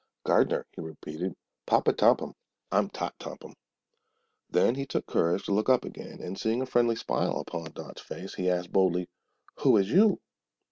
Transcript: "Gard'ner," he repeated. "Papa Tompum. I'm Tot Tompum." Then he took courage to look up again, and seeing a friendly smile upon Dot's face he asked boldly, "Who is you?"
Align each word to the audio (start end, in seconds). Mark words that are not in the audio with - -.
"Gard'ner," 0.25 0.65
he 0.71 0.81
repeated. 0.81 1.35
"Papa 1.67 1.93
Tompum. 1.93 2.33
I'm 2.71 2.89
Tot 2.89 3.13
Tompum." 3.19 3.53
Then 4.49 4.73
he 4.73 4.83
took 4.87 5.05
courage 5.05 5.43
to 5.45 5.51
look 5.53 5.69
up 5.69 5.85
again, 5.85 6.19
and 6.21 6.39
seeing 6.39 6.63
a 6.63 6.65
friendly 6.65 6.95
smile 6.95 7.37
upon 7.39 7.65
Dot's 7.73 8.01
face 8.01 8.33
he 8.33 8.49
asked 8.49 8.71
boldly, 8.71 9.09
"Who 9.57 9.77
is 9.77 9.91
you?" 9.91 10.19